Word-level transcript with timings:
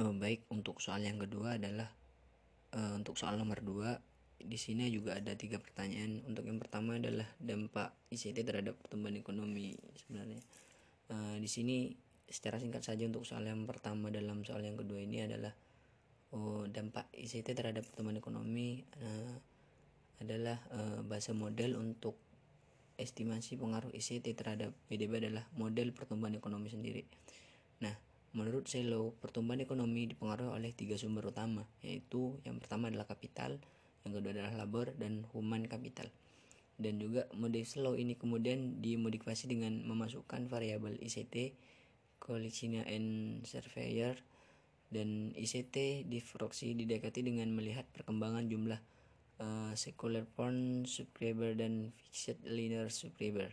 Uh, 0.00 0.16
baik, 0.16 0.48
untuk 0.48 0.80
soal 0.80 1.04
yang 1.04 1.20
kedua 1.20 1.60
adalah 1.60 1.92
uh, 2.72 2.96
untuk 2.96 3.20
soal 3.20 3.36
nomor 3.36 3.60
dua 3.60 4.00
di 4.40 4.56
sini 4.56 4.88
juga 4.88 5.20
ada 5.20 5.36
tiga 5.36 5.60
pertanyaan. 5.60 6.24
Untuk 6.24 6.48
yang 6.48 6.56
pertama 6.56 6.96
adalah 6.96 7.28
dampak 7.36 7.92
ICT 8.08 8.48
terhadap 8.48 8.80
pertumbuhan 8.80 9.20
ekonomi 9.20 9.76
sebenarnya. 10.00 10.40
Uh, 11.12 11.36
di 11.36 11.44
sini 11.52 11.92
secara 12.24 12.56
singkat 12.56 12.80
saja 12.80 13.04
untuk 13.04 13.28
soal 13.28 13.44
yang 13.44 13.68
pertama 13.68 14.08
dalam 14.08 14.40
soal 14.40 14.64
yang 14.64 14.80
kedua 14.80 15.04
ini 15.04 15.20
adalah 15.20 15.52
oh, 16.32 16.64
dampak 16.64 17.12
ICT 17.12 17.52
terhadap 17.52 17.84
pertumbuhan 17.84 18.16
ekonomi 18.16 18.80
uh, 19.02 19.36
adalah 20.24 20.64
uh, 20.72 21.04
bahasa 21.04 21.36
model 21.36 21.76
untuk 21.76 22.16
estimasi 22.96 23.60
pengaruh 23.60 23.92
ICT 23.92 24.32
terhadap 24.32 24.72
PDB 24.88 25.28
adalah 25.28 25.44
model 25.60 25.92
pertumbuhan 25.92 26.38
ekonomi 26.38 26.72
sendiri. 26.72 27.04
Nah, 27.84 28.09
Menurut 28.30 28.70
Selo, 28.70 29.18
pertumbuhan 29.18 29.58
ekonomi 29.58 30.06
dipengaruhi 30.06 30.54
oleh 30.54 30.70
tiga 30.70 30.94
sumber 30.94 31.34
utama, 31.34 31.66
yaitu 31.82 32.38
yang 32.46 32.62
pertama 32.62 32.86
adalah 32.86 33.10
kapital, 33.10 33.58
yang 34.06 34.12
kedua 34.14 34.30
adalah 34.38 34.54
labor, 34.54 34.94
dan 34.94 35.26
human 35.34 35.66
capital. 35.66 36.06
Dan 36.78 37.02
juga 37.02 37.26
model 37.34 37.66
Selo 37.66 37.98
ini 37.98 38.14
kemudian 38.14 38.78
dimodifikasi 38.78 39.50
dengan 39.50 39.82
memasukkan 39.82 40.46
variabel 40.46 40.94
ICT, 41.02 41.58
Collision 42.22 42.86
and 42.86 43.42
Surveyor, 43.42 44.14
dan 44.94 45.34
ICT 45.34 46.06
di 46.06 46.18
proxy 46.22 46.78
didekati 46.78 47.26
dengan 47.26 47.50
melihat 47.50 47.86
perkembangan 47.94 48.46
jumlah 48.46 48.78
uh, 49.42 49.72
secular 49.74 50.22
porn 50.22 50.86
subscriber 50.86 51.54
dan 51.58 51.90
fixed 52.10 52.42
linear 52.46 52.90
subscriber. 52.90 53.50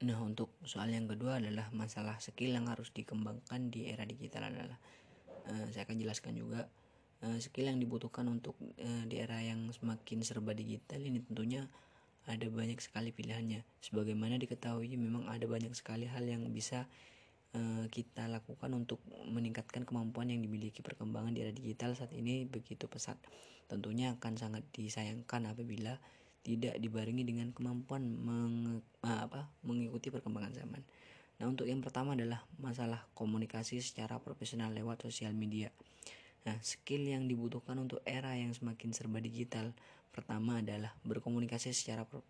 Nah, 0.00 0.16
untuk 0.24 0.48
soal 0.64 0.96
yang 0.96 1.04
kedua 1.04 1.44
adalah 1.44 1.68
masalah 1.76 2.16
skill 2.24 2.56
yang 2.56 2.72
harus 2.72 2.88
dikembangkan 2.88 3.68
di 3.68 3.92
era 3.92 4.08
digital 4.08 4.48
adalah 4.48 4.80
uh, 5.44 5.68
saya 5.68 5.84
akan 5.84 6.00
jelaskan 6.00 6.40
juga 6.40 6.72
uh, 7.20 7.36
skill 7.36 7.68
yang 7.68 7.76
dibutuhkan 7.76 8.24
untuk 8.32 8.56
uh, 8.80 9.04
di 9.04 9.20
era 9.20 9.44
yang 9.44 9.68
semakin 9.68 10.24
serba 10.24 10.56
digital 10.56 11.04
ini 11.04 11.20
tentunya 11.20 11.68
ada 12.24 12.48
banyak 12.48 12.80
sekali 12.80 13.12
pilihannya. 13.12 13.60
Sebagaimana 13.84 14.40
diketahui 14.40 14.88
memang 14.96 15.28
ada 15.28 15.44
banyak 15.44 15.72
sekali 15.76 16.08
hal 16.08 16.24
yang 16.24 16.48
bisa 16.52 16.88
kita 17.90 18.30
lakukan 18.30 18.70
untuk 18.78 19.02
meningkatkan 19.26 19.82
kemampuan 19.82 20.30
yang 20.30 20.38
dimiliki 20.38 20.86
perkembangan 20.86 21.34
di 21.34 21.42
era 21.42 21.50
digital 21.50 21.98
saat 21.98 22.14
ini 22.14 22.46
begitu 22.46 22.86
pesat. 22.86 23.18
Tentunya 23.66 24.14
akan 24.14 24.38
sangat 24.38 24.62
disayangkan 24.70 25.50
apabila 25.50 25.98
tidak 26.40 26.80
dibarengi 26.80 27.24
dengan 27.24 27.52
kemampuan 27.52 28.02
meng, 28.16 28.80
apa, 29.04 29.48
mengikuti 29.64 30.08
perkembangan 30.08 30.56
zaman. 30.56 30.82
Nah, 31.40 31.48
untuk 31.48 31.64
yang 31.64 31.80
pertama 31.80 32.12
adalah 32.12 32.44
masalah 32.60 33.08
komunikasi 33.16 33.80
secara 33.80 34.20
profesional 34.20 34.72
lewat 34.76 35.08
sosial 35.08 35.32
media. 35.32 35.72
Nah, 36.44 36.56
skill 36.64 37.04
yang 37.04 37.28
dibutuhkan 37.28 37.76
untuk 37.76 38.00
era 38.08 38.32
yang 38.36 38.52
semakin 38.52 38.92
serba 38.96 39.20
digital 39.20 39.72
pertama 40.12 40.60
adalah 40.60 40.92
berkomunikasi 41.04 41.72
secara 41.72 42.04
pro, 42.08 42.24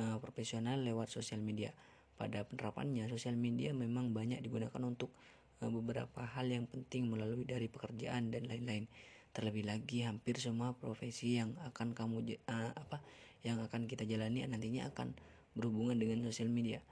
uh, 0.00 0.16
profesional 0.20 0.80
lewat 0.80 1.08
sosial 1.12 1.40
media. 1.40 1.72
Pada 2.16 2.44
penerapannya, 2.48 3.08
sosial 3.12 3.36
media 3.36 3.76
memang 3.76 4.12
banyak 4.12 4.40
digunakan 4.40 4.80
untuk 4.84 5.12
uh, 5.60 5.72
beberapa 5.72 6.24
hal 6.24 6.48
yang 6.48 6.64
penting 6.68 7.08
melalui 7.12 7.44
dari 7.44 7.68
pekerjaan 7.68 8.32
dan 8.32 8.48
lain-lain. 8.48 8.88
Terlebih 9.36 9.68
lagi 9.68 10.00
hampir 10.00 10.40
semua 10.40 10.72
profesi 10.72 11.36
yang 11.36 11.52
akan 11.68 11.92
kamu 11.92 12.24
uh, 12.48 12.72
apa 12.72 13.04
yang 13.46 13.62
akan 13.62 13.86
kita 13.86 14.02
jalani 14.02 14.42
nantinya 14.42 14.90
akan 14.90 15.14
berhubungan 15.54 15.94
dengan 15.94 16.26
sosial 16.26 16.50
media. 16.50 16.82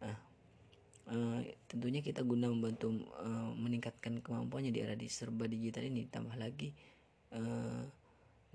Uh, 0.00 0.18
uh, 1.12 1.38
tentunya 1.68 2.00
kita 2.00 2.24
guna 2.24 2.48
membantu 2.48 2.88
uh, 3.20 3.52
meningkatkan 3.52 4.24
kemampuannya 4.24 4.72
di 4.72 4.80
era 4.80 4.96
di 4.96 5.12
serba 5.12 5.44
digital 5.44 5.84
ini 5.84 6.08
tambah 6.08 6.40
lagi 6.40 6.72
uh, 7.36 7.84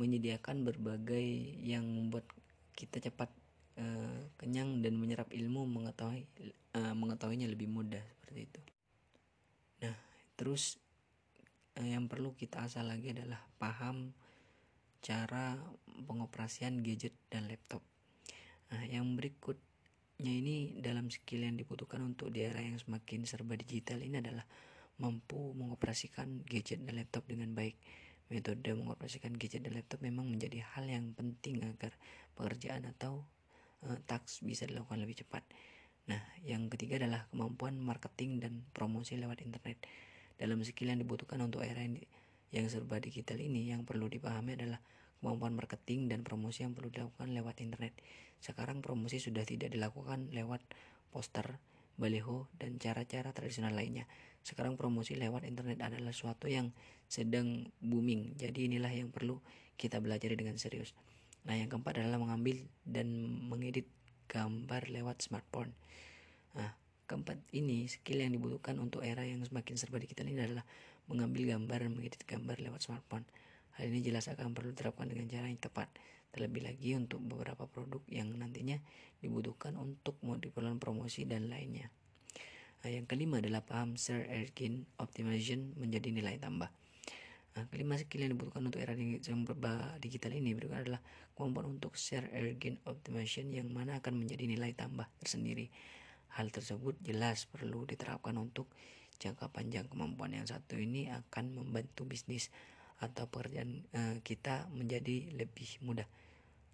menyediakan 0.01 0.65
berbagai 0.65 1.23
yang 1.61 1.85
membuat 1.85 2.25
kita 2.73 2.97
cepat 2.97 3.29
uh, 3.77 4.21
kenyang 4.41 4.81
dan 4.81 4.97
menyerap 4.97 5.29
ilmu 5.29 5.69
mengetahui 5.69 6.25
uh, 6.73 6.97
mengetahuinya 6.97 7.45
lebih 7.45 7.69
mudah 7.69 8.01
seperti 8.17 8.49
itu. 8.49 8.61
Nah, 9.85 9.95
terus 10.35 10.81
Eh, 11.75 11.91
yang 11.91 12.07
perlu 12.07 12.31
kita 12.31 12.63
asal 12.63 12.87
lagi 12.87 13.11
adalah 13.11 13.43
paham 13.59 14.15
cara 15.03 15.59
pengoperasian 16.07 16.79
gadget 16.79 17.11
dan 17.35 17.51
laptop. 17.51 17.83
Nah, 18.71 18.87
yang 18.87 19.19
berikutnya 19.19 20.31
ini 20.31 20.79
dalam 20.79 21.11
skill 21.11 21.43
yang 21.43 21.59
dibutuhkan 21.59 21.99
untuk 21.99 22.31
di 22.31 22.47
era 22.47 22.63
yang 22.63 22.79
semakin 22.79 23.27
serba 23.27 23.59
digital 23.59 23.99
ini 23.99 24.23
adalah 24.23 24.47
mampu 24.95 25.51
mengoperasikan 25.51 26.47
gadget 26.47 26.87
dan 26.87 26.95
laptop 26.95 27.27
dengan 27.27 27.51
baik. 27.51 27.75
Metode 28.31 28.73
mengoperasikan 28.73 29.35
gadget 29.35 29.67
dan 29.67 29.75
laptop 29.77 30.01
memang 30.01 30.31
menjadi 30.31 30.63
hal 30.73 30.87
yang 30.87 31.13
penting 31.13 31.61
agar 31.61 31.93
pekerjaan 32.33 32.87
atau 32.89 33.27
uh, 33.85 33.99
task 34.07 34.41
bisa 34.41 34.65
dilakukan 34.65 34.97
lebih 35.03 35.21
cepat. 35.21 35.43
Nah, 36.09 36.21
yang 36.41 36.69
ketiga 36.69 37.01
adalah 37.01 37.29
kemampuan 37.29 37.77
marketing 37.77 38.41
dan 38.41 38.65
promosi 38.73 39.17
lewat 39.17 39.45
internet. 39.45 39.77
Dalam 40.37 40.61
skill 40.65 40.89
yang 40.89 41.01
dibutuhkan 41.01 41.37
untuk 41.41 41.61
era 41.61 41.81
yang, 41.81 42.01
yang 42.49 42.65
serba 42.69 42.97
digital 42.97 43.37
ini 43.41 43.69
yang 43.69 43.85
perlu 43.85 44.09
dipahami 44.09 44.57
adalah 44.57 44.81
kemampuan 45.25 45.57
marketing 45.57 46.05
dan 46.05 46.21
promosi 46.21 46.61
yang 46.61 46.77
perlu 46.77 46.93
dilakukan 46.93 47.33
lewat 47.33 47.65
internet. 47.65 47.97
Sekarang 48.37 48.85
promosi 48.85 49.17
sudah 49.17 49.41
tidak 49.41 49.73
dilakukan 49.73 50.29
lewat 50.29 50.61
poster, 51.09 51.57
baliho, 51.97 52.45
dan 52.61 52.77
cara-cara 52.77 53.33
tradisional 53.33 53.73
lainnya. 53.73 54.05
Sekarang 54.45 54.77
promosi 54.77 55.17
lewat 55.17 55.49
internet 55.49 55.81
adalah 55.81 56.13
suatu 56.13 56.45
yang 56.45 56.69
sedang 57.09 57.73
booming. 57.81 58.37
Jadi 58.37 58.69
inilah 58.69 58.93
yang 58.93 59.09
perlu 59.09 59.41
kita 59.81 59.97
belajar 59.97 60.29
dengan 60.37 60.61
serius. 60.61 60.93
Nah, 61.49 61.57
yang 61.57 61.73
keempat 61.73 62.05
adalah 62.05 62.21
mengambil 62.21 62.61
dan 62.85 63.09
mengedit 63.49 63.89
gambar 64.29 64.93
lewat 64.93 65.25
smartphone. 65.25 65.73
Nah, 66.53 66.77
Keempat 67.05 67.37
ini, 67.53 67.85
skill 67.85 68.25
yang 68.25 68.33
dibutuhkan 68.33 68.81
untuk 68.81 69.05
era 69.05 69.21
yang 69.21 69.37
semakin 69.45 69.77
serba 69.77 70.01
digital 70.01 70.25
ini 70.25 70.41
adalah 70.41 70.65
mengambil 71.05 71.53
gambar 71.53 71.85
dan 71.85 71.91
mengedit 71.93 72.25
gambar 72.25 72.57
lewat 72.57 72.81
smartphone. 72.81 73.29
Hal 73.75 73.91
ini 73.91 73.99
jelas 74.03 74.31
akan 74.31 74.55
perlu 74.55 74.71
diterapkan 74.71 75.07
dengan 75.07 75.27
cara 75.27 75.51
yang 75.51 75.59
tepat. 75.59 75.91
Terlebih 76.31 76.67
lagi 76.67 76.95
untuk 76.95 77.23
beberapa 77.23 77.67
produk 77.67 78.03
yang 78.11 78.31
nantinya 78.35 78.79
dibutuhkan 79.23 79.75
untuk 79.79 80.19
keperluan 80.19 80.79
promosi 80.79 81.23
dan 81.23 81.47
lainnya. 81.47 81.91
Nah, 82.83 82.89
yang 82.91 83.07
kelima 83.07 83.39
adalah 83.39 83.63
paham 83.63 83.95
search 83.95 84.27
engine 84.27 84.85
optimization 84.99 85.73
menjadi 85.79 86.11
nilai 86.11 86.37
tambah. 86.37 86.69
Nah, 87.55 87.63
kelima 87.71 87.95
skill 87.95 88.27
yang 88.27 88.35
dibutuhkan 88.35 88.67
untuk 88.67 88.83
era 88.83 88.93
digital 89.99 90.31
ini 90.35 90.51
berikut 90.51 90.75
adalah 90.75 90.99
kemampuan 91.39 91.79
untuk 91.79 91.95
share 91.95 92.27
engine 92.35 92.83
optimization 92.83 93.51
yang 93.55 93.71
mana 93.71 94.03
akan 94.03 94.19
menjadi 94.19 94.43
nilai 94.43 94.75
tambah 94.75 95.07
tersendiri 95.23 95.71
Hal 96.35 96.51
tersebut 96.51 96.99
jelas 96.99 97.47
perlu 97.47 97.87
diterapkan 97.87 98.35
untuk 98.35 98.67
jangka 99.23 99.55
panjang 99.55 99.87
kemampuan 99.87 100.35
yang 100.35 100.43
satu 100.43 100.75
ini 100.75 101.07
akan 101.07 101.55
membantu 101.55 102.03
bisnis 102.03 102.51
atau 103.01 103.27
pekerjaan 103.27 103.83
uh, 103.91 104.15
kita 104.23 104.71
menjadi 104.71 105.35
lebih 105.35 105.83
mudah. 105.83 106.07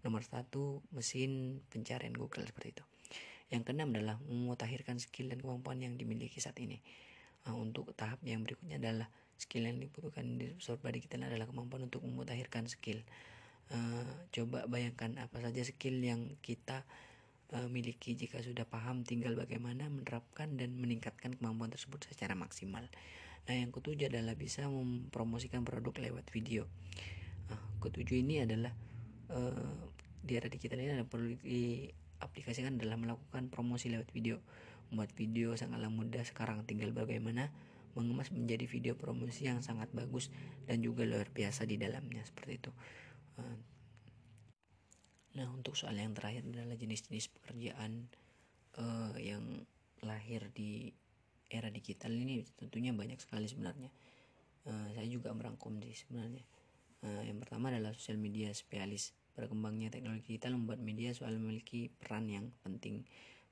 Nomor 0.01 0.25
satu, 0.25 0.81
mesin 0.93 1.61
pencarian 1.69 2.13
Google 2.13 2.45
seperti 2.45 2.77
itu. 2.77 2.83
Yang 3.51 3.69
keenam 3.69 3.91
adalah 3.91 4.17
memutakhirkan 4.25 4.97
skill 4.97 5.29
dan 5.29 5.43
kemampuan 5.43 5.81
yang 5.81 5.93
dimiliki 5.99 6.39
saat 6.39 6.57
ini. 6.61 6.79
Uh, 7.45 7.57
untuk 7.57 7.89
tahap 7.97 8.21
yang 8.21 8.45
berikutnya 8.45 8.77
adalah 8.77 9.09
skill 9.41 9.65
yang 9.65 9.81
dibutuhkan 9.81 10.37
di 10.37 10.53
serba 10.61 10.93
digital 10.93 11.25
adalah 11.25 11.49
kemampuan 11.49 11.89
untuk 11.89 12.05
memutakhirkan 12.05 12.69
skill. 12.69 13.01
Uh, 13.73 14.05
coba 14.29 14.69
bayangkan 14.69 15.17
apa 15.17 15.41
saja 15.41 15.65
skill 15.65 15.97
yang 16.03 16.37
kita 16.45 16.85
uh, 17.55 17.67
miliki 17.67 18.13
jika 18.13 18.39
sudah 18.39 18.63
paham 18.67 19.01
tinggal 19.01 19.33
bagaimana 19.33 19.89
menerapkan 19.89 20.55
dan 20.59 20.77
meningkatkan 20.77 21.33
kemampuan 21.35 21.73
tersebut 21.73 22.05
secara 22.05 22.37
maksimal. 22.37 22.85
Nah, 23.49 23.55
yang 23.57 23.73
ketujuh 23.73 24.11
adalah 24.11 24.37
bisa 24.37 24.67
mempromosikan 24.69 25.65
produk 25.65 25.97
lewat 25.97 26.29
video. 26.29 26.69
Uh, 27.49 27.61
ketujuh 27.81 28.21
ini 28.21 28.45
adalah 28.45 28.71
uh, 29.33 29.89
di 30.21 30.37
era 30.37 30.47
digital 30.47 30.79
ini 30.79 30.93
adalah 30.93 31.09
perlu 31.09 31.35
diaplikasikan 31.41 32.77
dalam 32.77 33.05
melakukan 33.05 33.49
promosi 33.49 33.89
lewat 33.89 34.13
video. 34.13 34.39
Membuat 34.91 35.11
video 35.17 35.55
sangatlah 35.55 35.89
mudah 35.89 36.21
sekarang 36.21 36.63
tinggal 36.67 36.93
bagaimana 36.93 37.49
mengemas 37.91 38.31
menjadi 38.31 38.65
video 38.71 38.93
promosi 38.95 39.51
yang 39.51 39.59
sangat 39.59 39.91
bagus 39.91 40.31
dan 40.63 40.79
juga 40.79 41.03
luar 41.03 41.27
biasa 41.27 41.67
di 41.67 41.75
dalamnya 41.75 42.23
seperti 42.23 42.53
itu. 42.55 42.71
Uh, 43.35 43.59
Nah, 45.31 45.47
untuk 45.55 45.79
soal 45.79 45.95
yang 45.95 46.11
terakhir 46.11 46.43
adalah 46.43 46.75
jenis-jenis 46.75 47.31
pekerjaan 47.31 48.11
uh, 48.75 49.15
yang 49.15 49.63
lahir 50.03 50.51
di 50.51 50.91
era 51.51 51.67
digital 51.67 52.15
ini 52.15 52.47
tentunya 52.55 52.95
banyak 52.95 53.19
sekali 53.19 53.45
sebenarnya. 53.45 53.91
Uh, 54.63 54.87
saya 54.95 55.07
juga 55.11 55.35
merangkum 55.35 55.83
sih 55.83 56.07
sebenarnya. 56.07 56.47
Uh, 57.03 57.21
yang 57.27 57.43
pertama 57.43 57.67
adalah 57.67 57.91
sosial 57.91 58.15
media 58.15 58.55
spesialis. 58.55 59.11
Berkembangnya 59.35 59.91
teknologi 59.91 60.31
digital 60.31 60.55
membuat 60.55 60.79
media 60.79 61.11
soal 61.11 61.35
memiliki 61.35 61.91
peran 61.91 62.31
yang 62.31 62.47
penting. 62.63 63.03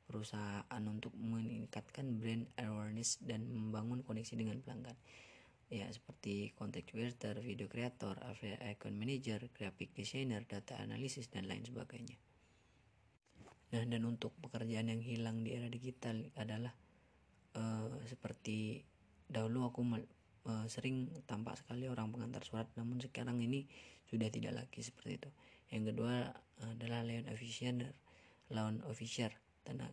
perusahaan 0.09 0.83
untuk 0.89 1.13
meningkatkan 1.13 2.17
brand 2.17 2.49
awareness 2.57 3.21
dan 3.21 3.45
membangun 3.45 4.01
koneksi 4.01 4.41
dengan 4.41 4.57
pelanggan 4.57 4.97
ya 5.69 5.85
seperti 5.93 6.49
content 6.57 6.81
creator, 6.89 7.37
video 7.45 7.69
creator, 7.69 8.17
account 8.65 8.97
manager, 8.97 9.37
graphic 9.53 9.93
designer, 9.93 10.41
data 10.49 10.81
analysis 10.81 11.29
dan 11.29 11.45
lain 11.45 11.61
sebagainya. 11.61 12.17
Nah, 13.69 13.85
dan 13.85 14.01
untuk 14.01 14.33
pekerjaan 14.41 14.89
yang 14.89 15.01
hilang 15.05 15.45
di 15.45 15.53
era 15.53 15.69
digital 15.69 16.25
adalah 16.33 16.73
uh, 17.55 17.89
seperti 18.05 18.83
dahulu 19.29 19.69
aku 19.69 19.81
uh, 20.49 20.65
sering 20.65 21.09
tampak 21.29 21.57
sekali 21.57 21.85
orang 21.87 22.09
pengantar 22.09 22.41
surat, 22.45 22.67
namun 22.75 22.99
sekarang 23.01 23.39
ini 23.41 23.69
sudah 24.09 24.29
tidak 24.33 24.57
lagi 24.57 24.81
seperti 24.81 25.21
itu. 25.21 25.29
Yang 25.69 25.93
kedua 25.93 26.33
adalah 26.65 27.05
layout 27.05 27.29
officer, 27.29 27.93
layout 28.49 28.81
officer, 28.89 29.29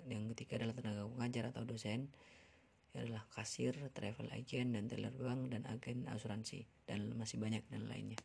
yang 0.08 0.32
ketiga 0.32 0.56
adalah 0.62 0.72
tenaga 0.72 1.04
pengajar 1.04 1.44
atau 1.52 1.68
dosen, 1.68 2.08
adalah 2.96 3.28
kasir, 3.28 3.76
travel 3.92 4.32
agent, 4.32 4.72
dan 4.72 4.88
teller 4.88 5.12
bank, 5.12 5.52
dan 5.52 5.68
agen 5.68 6.08
asuransi, 6.08 6.64
dan 6.88 7.12
masih 7.12 7.36
banyak 7.36 7.60
dan 7.68 7.84
lainnya. 7.84 8.16